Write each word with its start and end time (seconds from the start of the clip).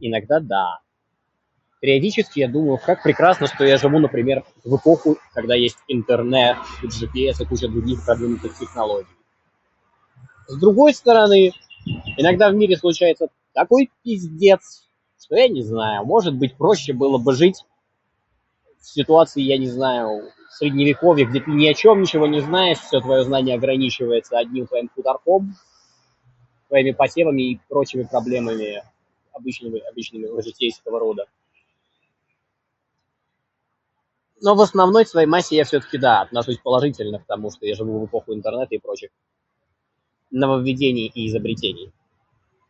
Иногда 0.00 0.40
да. 0.40 0.80
Периодически 1.80 2.40
я 2.40 2.48
думаю, 2.48 2.78
как 2.84 3.02
прекрасно, 3.02 3.46
что 3.46 3.64
я 3.64 3.76
живу, 3.78 3.98
например, 3.98 4.44
в 4.64 4.76
эпоху, 4.76 5.16
когда 5.34 5.54
есть 5.54 5.78
интернет, 5.88 6.56
GPS 6.82 7.42
и 7.42 7.46
куча 7.46 7.68
других 7.68 8.04
продвинутых 8.04 8.56
технологий. 8.58 9.08
С 10.46 10.58
другой 10.58 10.94
стороны, 10.94 11.52
иногда 12.16 12.50
в 12.50 12.54
мире 12.54 12.76
случается 12.76 13.28
такой 13.52 13.90
пиздец, 14.02 14.88
что 15.22 15.36
я 15.36 15.48
не 15.48 15.62
знаю. 15.62 16.04
Может 16.06 16.34
быть, 16.34 16.56
проще 16.56 16.92
было 16.92 17.18
бы 17.18 17.34
жить 17.34 17.64
в 18.80 18.86
ситуации, 18.88 19.42
я 19.42 19.58
не 19.58 19.66
знаю, 19.68 20.30
средневековья, 20.50 21.26
где 21.26 21.40
ты 21.40 21.50
ни 21.50 21.66
о 21.66 21.74
чём 21.74 22.00
ничего 22.00 22.26
не 22.26 22.40
знаешь. 22.40 22.78
Всё 22.78 23.00
твоё 23.00 23.22
знание 23.24 23.56
ограничивается 23.56 24.38
одним 24.38 24.66
твоим 24.66 24.88
хуторком, 24.94 25.54
твоими 26.68 26.92
посевами 26.92 27.52
и 27.52 27.60
прочими 27.68 28.04
проблемами 28.04 28.82
обычны- 29.32 29.76
обычного 29.90 30.42
житейского 30.42 30.98
рода. 30.98 31.26
Но 34.42 34.54
в 34.54 34.60
основной 34.60 35.06
своей 35.06 35.26
массе 35.26 35.56
я 35.56 35.64
всё-таки 35.64 35.98
да, 35.98 36.20
отношусь 36.20 36.58
положительно 36.58 37.18
к 37.18 37.26
тому, 37.26 37.50
что 37.50 37.66
я 37.66 37.74
живу 37.74 37.98
в 38.00 38.04
эпоху 38.06 38.32
интернета 38.34 38.74
и 38.74 38.78
прочих 38.78 39.10
нововведений 40.30 41.06
и 41.12 41.26
изобретений. 41.28 41.90